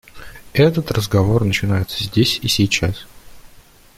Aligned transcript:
Этот 0.53 0.89
разговор 0.91 1.43
начинается 1.43 2.03
здесь 2.03 2.39
и 2.41 2.47
сейчас. 2.47 3.05